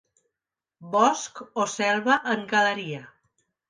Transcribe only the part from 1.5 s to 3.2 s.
o selva en galeria.